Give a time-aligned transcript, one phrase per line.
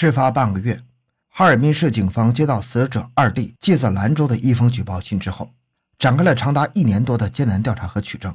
[0.00, 0.82] 事发半个月，
[1.28, 5.52] 哈尔滨市警方接到死者二弟寄自兰州的一封举报信之后，
[5.98, 8.34] 展开了长达一年多的艰难调查和取证，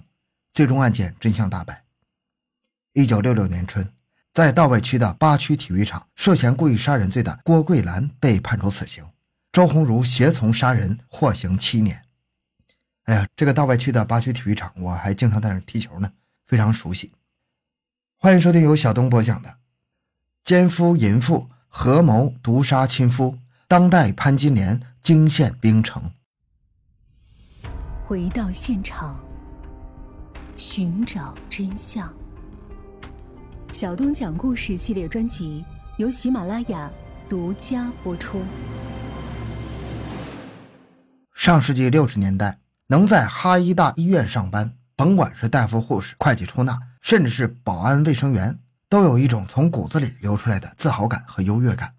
[0.53, 1.83] 最终案件真相大白。
[2.93, 3.91] 一九六六年春，
[4.31, 9.03] 在道外区的八区体育场涉嫌故意杀人罪的郭桂兰被判处死刑，
[9.51, 11.99] 周红茹协从杀人，获刑七年。
[13.05, 16.11] 哎呀，这个道外区的八区体育场，我还经常在那踢球呢，
[16.45, 17.11] 非常熟悉。
[18.19, 19.55] 欢迎收听由小东播讲的。
[20.43, 26.01] 奸夫淫妇合谋毒杀亲夫，当代潘金莲惊现冰城。
[28.01, 29.19] 回到现场，
[30.55, 32.11] 寻找真相。
[33.73, 35.65] 小东讲故事系列专辑
[35.97, 36.89] 由喜马拉雅
[37.27, 38.41] 独家播出。
[41.33, 42.57] 上世纪六十年代，
[42.87, 48.57] 能在哈医大医院上班，甭管是大夫、护士、会计、出纳，甚至是保安、卫生员。
[48.95, 51.93] 都有一种从骨子里流出来的自豪感和优越感。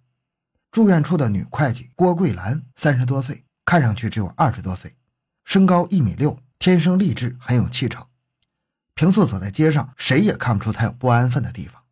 [0.71, 4.97] 住院处的女会计郭桂兰三十多岁，看上去只有二十多岁，
[5.45, 8.09] 身高一米六，天生丽质，很有气场。
[8.95, 11.83] 平素走在街上，谁也看不出她有不安分的地方。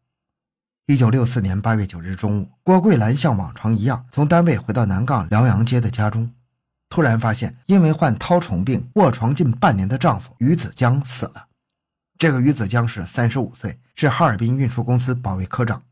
[0.86, 6.32] 一九六四年八月九日中午，郭桂兰像往常一样从单位回到南岗辽阳街的家中，
[6.88, 11.48] 突然发现因为患绦虫病卧床近半年的丈夫于子江死了。
[12.18, 15.82] 这个于子江是三十五岁，是哈尔滨运输公司保卫科长。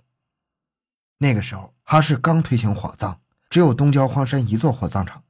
[1.19, 3.21] 那个时候哈市刚推行火葬，
[3.51, 5.23] 只有东郊荒山一座火葬场。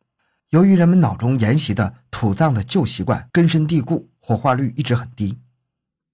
[0.50, 5.38] 由于人们脑中沿袭的土葬的旧习惯根深蒂固，火化率一直很低。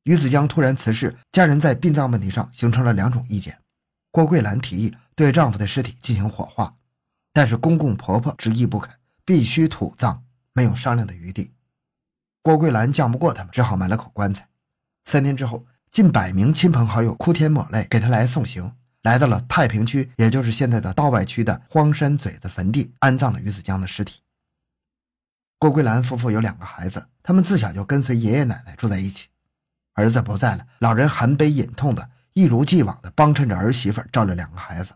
[0.05, 3.59] 于子江突然辞世，家人在殡葬问题上形成了两种意见。
[4.11, 6.75] 郭桂兰提议对丈夫的尸体进行火化，
[7.33, 8.91] 但是公公婆婆执意不肯，
[9.25, 11.53] 必须土葬，没有商量的余地。
[12.41, 14.49] 郭桂兰犟不过他们，只好买了口棺材。
[15.09, 18.71] 三天之后，近百名亲朋好友哭天抹泪给他来送行，
[19.05, 24.21] 来到了太平区，也就是现在的道外区的荒山嘴的坟地，安葬了于子江的尸体。
[25.59, 29.29] 郭桂兰夫妇有两个孩子，他们自小就跟随爷爷奶奶住在一起。
[29.95, 34.93] 儿子不在了，老人含悲隐痛的，一如既往的帮衬着儿媳妇照料两个孩子。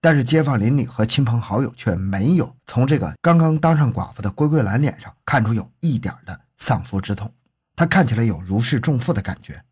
[0.00, 7.32] 但是街坊邻里和亲朋好友却没有从这个刚刚当上寡妇的郭桂兰脸上看出有一点的丧夫之痛。
[7.78, 9.64] 他看起来有如释重负的感觉。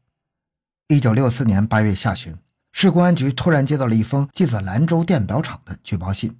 [0.86, 2.38] 一九六四年八月下旬，
[2.70, 6.38] 市公安局突然接到了一封寄自兰州电表厂的举报信，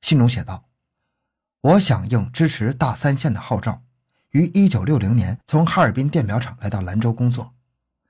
[0.00, 0.64] 信中写道
[1.62, 3.84] ：“我响应支持大三线的号召，
[4.32, 7.54] 于一九六零年从哈尔滨电表厂来到兰州工作。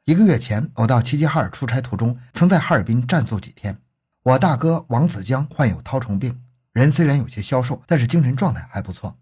[0.06, 3.78] 一个月前，我到齐齐哈尔出差途中，曾在哈尔滨暂住几天。
[4.22, 6.42] 我大哥王子江患有绦虫病，
[6.72, 9.18] 人虽然有些消瘦，但是精神状态还不错。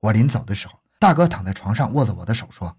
[0.00, 2.74] 我临走的时候，大哥躺在床上握着我的手说。”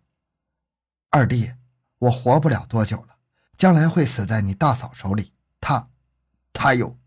[1.14, 1.52] 二弟，
[2.00, 3.18] 我活不了多久了，
[3.58, 5.34] 将来会死在你大嫂手里。
[5.60, 5.90] 他，
[6.54, 6.98] 他有。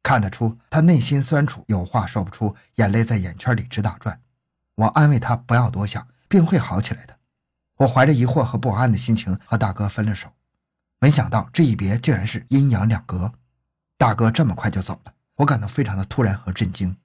[0.00, 4.22] 看得出他内心酸楚，有话说不出，眼泪在眼圈里直打转。
[4.76, 7.18] 我安慰他不要多想，病会好起来的。
[7.78, 10.32] 我怀着疑惑和不安的心情和大哥分了手，
[11.00, 13.32] 没想到这一别竟然是阴阳两隔。
[13.96, 16.96] 大哥这么快就走了，我感到非常的突然和震惊。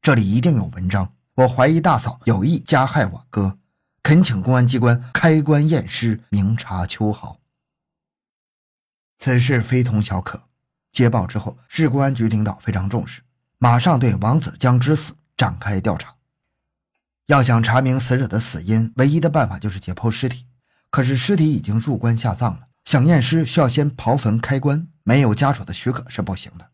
[0.00, 3.58] 这里一定有文章，我怀疑大嫂有意加害我哥。
[4.02, 7.38] 恳请公安机关开棺验尸，明察秋毫。
[9.18, 10.42] 此事非同小可。
[10.90, 13.22] 接报之后，市公安局领导非常重视，
[13.58, 16.16] 马上对王子江之死展开调查。
[17.26, 20.46] 要想查明死者的死因，唯一的办法就是解剖尸体。
[20.90, 26.70] 可是尸体已经入棺下葬了，想验尸需要先刨坟开棺，没有家属的许可是不行的。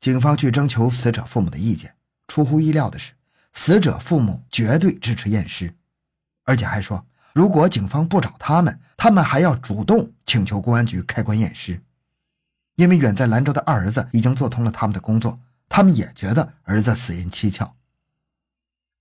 [0.00, 1.96] 警方去征求死者父母的意见，
[2.28, 3.14] 出乎意料的是，
[3.52, 5.74] 死者父母绝对支持验尸。
[6.44, 11.82] 而且还说，如果警方不找他们，他们还要主动请求公安局开棺验尸，
[12.76, 17.76] 因为远在兰州的二儿子已经做通了他们的工作，他们也觉得儿子死因蹊跷。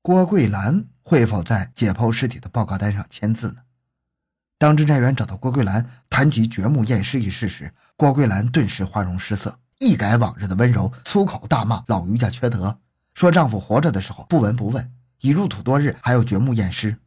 [0.02, 3.58] 郭桂兰会否在解剖尸体的报告单上签字呢？
[4.58, 12.80] 当侦查员找到郭桂兰谈及掘墓验尸一事时，郭桂兰顿时花容失色，一改往日的温柔，粗口大骂老于家缺德，
[13.14, 16.98] 说丈夫活着的时候不闻不问，已入土多日还要掘墓验尸。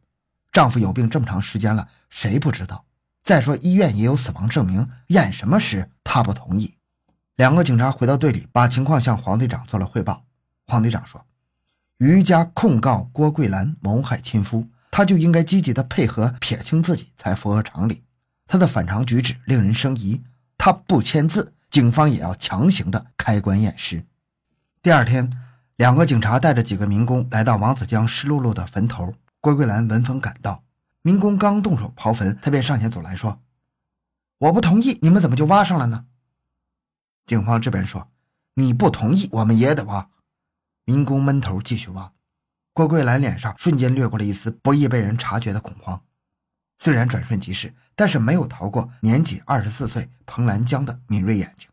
[0.55, 2.85] 丈夫有病这么长时间了，谁不知道？
[3.21, 5.91] 再说医院也有死亡证明，验什么尸？
[6.01, 6.75] 她不同意。
[7.35, 10.23] 两个警察回到队里，把情况向黄队长做了汇报。
[10.67, 11.25] 黄队长说
[11.99, 18.03] ：“于家控告郭桂兰谋害亲夫，他就应该积极的配合，撇清自己才符合常理。
[18.47, 20.23] 他的反常举止令人生疑。
[20.57, 24.05] 他不签字，警方也要强行的开棺验尸。”
[24.81, 25.29] 第二天，
[25.75, 29.13] 两个警察带着几个民工来到王子江湿漉漉的坟头。
[29.45, 30.63] 郭桂兰闻风赶到，
[31.03, 33.43] 民工刚动手刨坟，他便上前阻拦说
[34.41, 36.07] ：“我不同意，你们怎么就挖上了呢？”
[37.27, 38.09] 警方这边说
[38.55, 40.09] ：“你不同意，我们也得挖。”
[40.85, 42.11] 民工闷头继续挖。
[42.73, 46.01] 郭桂兰脸上瞬间掠过了一丝不易被人察觉的恐慌，
[46.79, 51.69] 虽然转瞬即逝，但是没有逃过年仅二十四岁彭兰江的敏锐眼睛。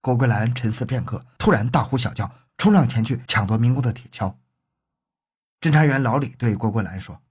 [0.00, 2.28] 郭桂兰沉思片刻，突然大呼小叫，
[2.58, 4.34] 冲上前去抢夺民工的铁锹。
[5.62, 7.22] 侦查员老李对郭桂兰说：“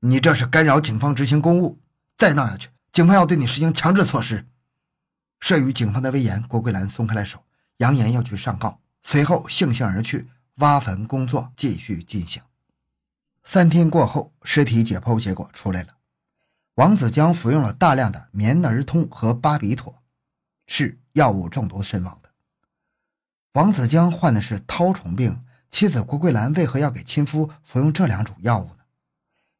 [0.00, 1.80] 你这是干扰警方执行公务，
[2.16, 4.46] 再闹下去，警方要对你实行强制措施。”
[5.40, 7.42] 慑于警方的威严，郭桂兰松开了手，
[7.78, 8.80] 扬言要去上告。
[9.02, 10.28] 随后悻悻而去。
[10.60, 12.42] 挖坟工作继续进行。
[13.44, 15.96] 三天过后，尸体解剖结果出来了，
[16.76, 20.02] 王子江服用了大量的棉儿通和巴比妥，
[20.66, 22.30] 是药物中毒身亡的。
[23.52, 28.84] 王子江患的是绦虫病，妻子郭桂兰为何要给亲夫服用这两种药物呢？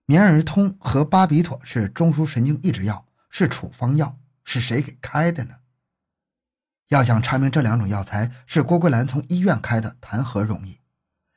[0.07, 5.57] 棉儿通和巴比妥是中枢神经抑制药，是处方药，是谁给开的呢？
[6.89, 10.79] 要想查明这两种药材是郭桂兰从医院开的，谈何容易？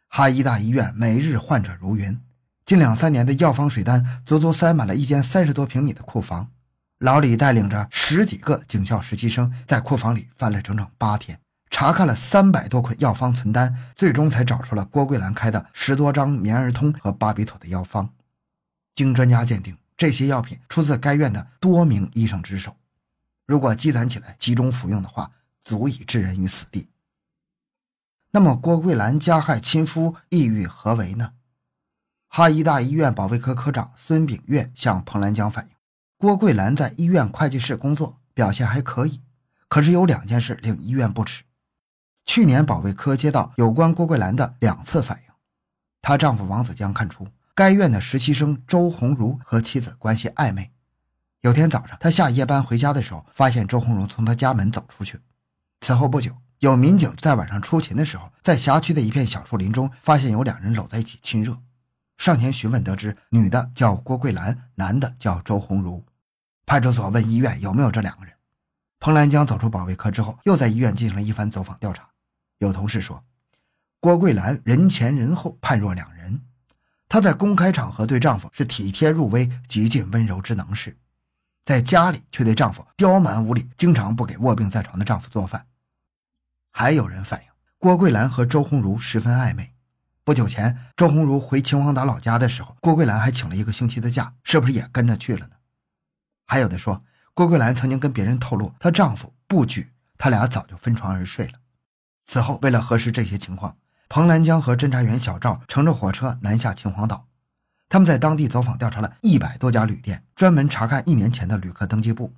[0.08, 2.22] 哈医大医院每日患者如云，
[2.66, 6.52] 近两三年的药方水单足足塞满了一间三十多平米的库房。
[7.00, 11.40] 老李带领着十几个警校实习生在库房里翻了整整八天，
[11.70, 18.14] 查看了三百多捆药方存单，最终才找出了郭桂兰开的十多张棉儿通和巴比妥的药方。
[18.96, 22.76] 经专家鉴定，这些药品出自该院的多名医生之手，
[23.46, 25.32] 如果积攒起来集中服用的话，
[25.64, 26.90] 足以置人于死地。
[28.32, 31.34] 那么，郭桂兰加害亲夫意欲何为呢？
[32.28, 35.72] 哈医大医院保卫科科长孙炳月向彭兰江反映，
[36.18, 39.22] 郭桂兰在医院会计室工作，表现还可以。
[39.68, 41.44] 可是有两件事令医院不齿。
[42.30, 45.24] 去年保卫科接到有关郭桂兰的两次反映，
[46.00, 50.72] 她丈夫王子江看出该院的实习生周红茹和妻子关系暧昧。
[51.42, 55.20] 有天早上，他下夜班回家的时候，发现周红茹从他家门走出去。
[55.82, 56.32] 此后不久。
[56.60, 61.58] 有民警在晚上出勤的时候，在辖区的一片小树林中发现有两人搂在一起亲热。
[62.20, 66.06] 上前询问，得知女的叫郭桂兰，男的叫周红茹。
[66.68, 68.36] 派出所问医院有没有这两个人。
[69.00, 72.08] 彭兰江走出保卫科之后，又在医院进行了一番走访调查。
[72.60, 73.24] 有同事说，
[74.00, 76.42] 郭桂兰人前人后判若两人。
[77.08, 80.96] 她在公开场合对丈夫是体贴入微、极尽温柔之能事，
[81.66, 85.66] 在家里却对丈夫刁蛮无理，经常不给卧病在床的丈夫做饭。
[86.72, 87.48] 还有人反映，
[87.78, 89.74] 郭桂兰和周红茹十分暧昧。
[90.24, 95.56] 不久前，周红茹回秦皇岛老家的时候，郭桂兰还请了一个星期的假，是不是也跟着去了呢？
[96.46, 97.04] 还有的说，
[97.34, 101.54] 郭桂兰曾经跟别人透露，她丈夫不举，他俩早就分床而睡了。
[102.32, 103.76] 此后，为了核实这些情况，
[104.08, 107.26] 彭兰江和侦查员小赵乘着火车南下秦皇岛，
[107.90, 112.36] 他们在当地走访调查了一百多家旅店，专门查看一年前的旅客登记簿。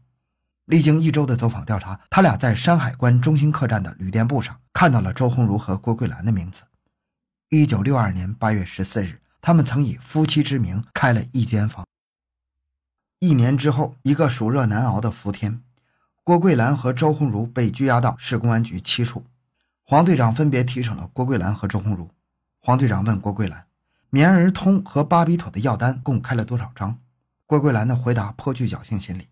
[0.68, 6.64] 历经一周的走访调查，他俩在山海关中心客栈的旅店簿上看到了周红茹和郭桂兰的名字。
[7.50, 11.86] 一九六二年八月十四日，他们曾以夫妻之名开了一间房。
[13.20, 15.62] 一年之后，一个暑热难熬的伏天，
[16.24, 19.26] 郭桂兰和周红茹被拘押到市公安局七处。
[19.92, 22.10] 黄队长分别提审了郭桂兰和周红茹。
[22.60, 23.68] 黄队长问郭桂兰
[24.10, 26.98] ：“棉儿通和巴比妥的药单共开了多少张？”
[27.46, 29.28] 郭桂兰的回答颇具侥幸心理。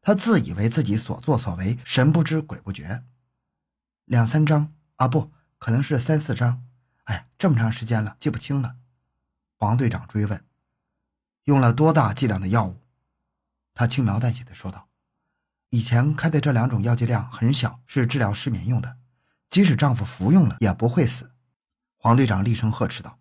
[0.00, 3.02] 她自以为自己所作所为神不知鬼不觉，
[4.04, 6.62] 两三张啊，不可能是三四张。
[7.06, 8.76] 哎，这么长时间了，记不清了。
[9.58, 10.44] 黄队长追问
[11.46, 12.76] ：“用了多大剂量的药物？”
[13.74, 14.86] 他轻描淡写的说道
[15.70, 18.98] ：“以前开的这两种药剂量很小，是治疗失眠用的，
[19.50, 21.30] 即使丈夫服用了也不会死。”
[21.96, 23.18] 黄队长厉声呵斥道：“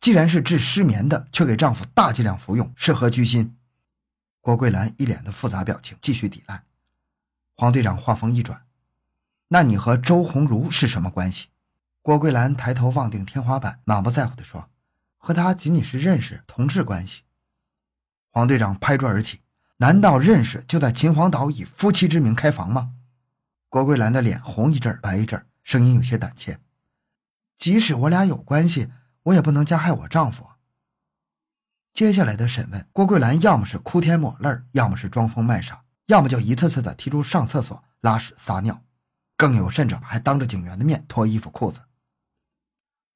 [0.00, 3.56] 既然是治失眠的，却给丈夫大剂量服用，是何居心？”
[4.40, 6.64] 郭桂兰一脸的复杂表情，继续抵赖。
[7.54, 8.62] 黄队长话锋一转
[9.48, 11.48] ：“那你和周红茹是什么关系？”
[12.02, 14.70] 郭桂兰抬头望定天花板，满不在乎地说
[15.18, 17.22] ：“和他仅仅是认识，同事关系。”
[18.32, 19.40] 黄队长拍桌而起
[19.76, 22.94] ：“难道认识就在秦皇岛以夫妻之名开房吗？”
[23.70, 26.58] 郭桂兰的脸红一阵白一阵，声音有些胆怯
[27.56, 28.88] ：“即使我俩有关系，
[29.22, 30.44] 我也不能加害我丈夫。”
[31.94, 38.82] 接下来的审问，郭桂兰要么是哭天抹泪要么是装疯卖傻，要么就一次次的提出上厕所、拉屎、撒尿，
[39.36, 41.80] 更有甚者还当着警员的面脱衣服裤子。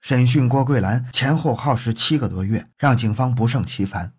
[0.01, 4.15] 审讯郭桂兰前后耗时七个多月，让警方不胜其烦。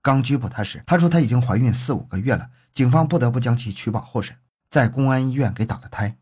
[0.00, 4.36] 刚拘捕她时，她说她已经怀孕四五个月了，警方不得不将其取保候审，
[4.72, 6.16] 在公安医院给打了胎。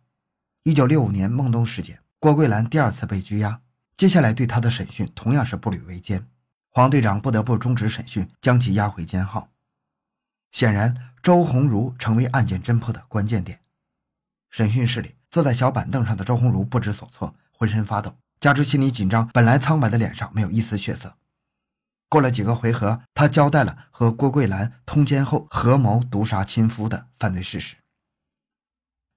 [0.64, 3.60] 一九六五年孟冬事件，郭桂兰第二次被拘押，
[3.96, 6.26] 接下来对她的审讯同样是步履维艰。
[6.70, 9.50] 黄队长不得不终止审讯，将其押回监号。
[10.50, 13.60] 显然，周红茹成为案件侦破的关键点。
[14.50, 21.14] 审讯室里，坐在小板凳上的周鸿儒不知所措，浑身发抖，加之心里紧张，本来苍白的脸上没有一丝血色。
[22.08, 27.76] 过了几个回合，他交代了和郭桂兰通奸后合谋毒杀亲夫的犯罪事实。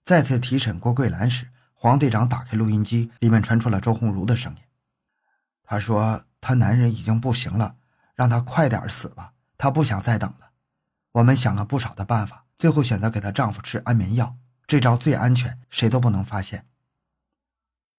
[0.05, 4.61] 再次提审郭桂兰时，黄队长打开录音机，里面传出了周鸿儒的声音。
[5.63, 7.77] 他说：“他男人已经不行了，
[8.13, 10.51] 让他快点死吧，他不想再等了。
[11.13, 14.35] 我们想了不少的办法，最后选择给她丈夫吃安眠药，
[14.67, 16.67] 这招最安全，谁都不能发现。”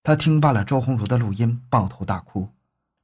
[0.04, 2.52] 他听罢了周鸿儒的录音，抱头大哭。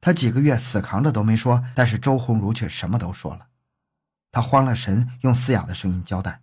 [0.02, 3.46] 他几个月死扛着都没说，但是周鸿儒却什么都说了。
[4.30, 6.42] 他慌了神，用嘶哑的声音交代：“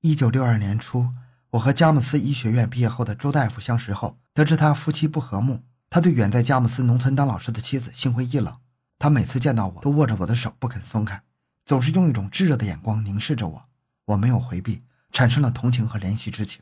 [0.00, 1.12] 一九六二年初，
[1.56, 5.62] 我和佳木斯医学院毕业后的周大夫相识后，得知他夫妻不和睦。
[5.88, 8.54] 他对远在佳木斯农村当老师的妻子心灰意冷。
[8.98, 11.22] 他每次见到我都握着我的手不肯松开，
[11.64, 13.64] 总是用一种炙热的眼光凝视着我。
[14.04, 14.82] 我没有回避，
[15.12, 16.60] 产生了同情和怜惜之情。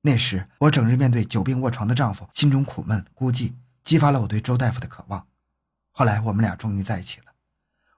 [0.00, 3.52] 那时我整日面对久病卧床的丈夫，心中苦闷孤寂，
[3.84, 5.26] 激发了我对周大夫的渴望。”
[5.92, 7.26] 后来我们俩终于在一起了。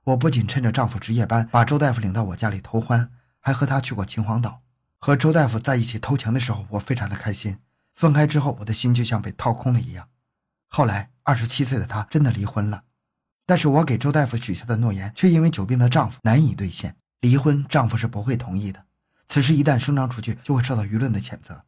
[0.03, 4.63] 我不仅趁着丈夫值夜班把周大夫领到我家里偷欢，还和他去过秦皇岛。
[5.05, 7.59] 和周大夫在一起偷情的时候，我非常的开心。
[7.95, 10.09] 分开之后，我的心就像被掏空了一样。
[10.69, 12.85] 后来，二十七岁的她真的离婚了，
[13.45, 16.97] 但是我给周大夫许下的诺言却因为久病的丈夫难以兑现。
[17.21, 18.83] 离婚，丈夫是不会同意的。
[19.29, 21.65] 此事一旦声张出去，就会受到舆论的谴责。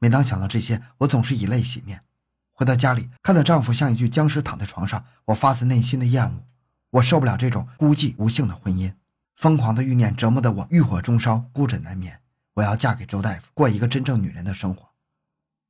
[0.00, 2.02] 每当想到这些，我总是以泪洗面。
[2.50, 6.42] 回到家里，看到丈夫像一具僵尸躺在床上，我发自内心的厌恶。
[6.90, 8.92] 我受不了这种孤寂无性的婚姻，
[9.36, 12.20] 疯狂的欲念折磨得我欲火中烧，孤枕难眠。
[12.56, 14.88] 我要嫁给周大夫，过一个真正女人的生活。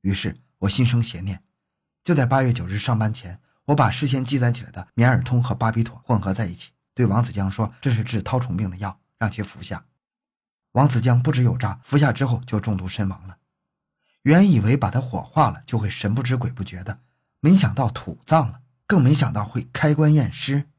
[0.01, 1.43] 于是我心生邪念，
[2.01, 9.83] 就在八月九日上班前，我把事先积攒起来的棉尔通和巴比妥混合在一起，对王子江说这是治绦虫病的药，让其服下。
[10.71, 13.37] 王子江不知有诈，服下之后就中毒身亡了。
[14.21, 17.01] 原以为把他火化了就会神不知鬼不觉的，
[17.41, 20.69] 没想到土葬了，更没想到会开棺验尸。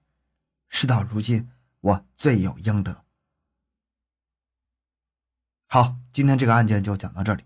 [0.71, 1.51] 事到如今，
[1.81, 3.05] 我罪有应得。
[5.71, 7.45] 好，今天这个案件就讲到这里。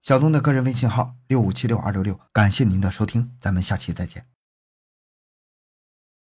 [0.00, 4.24] 小东的个人微信号六五七六二六六，感谢您的收听，咱们下期再见。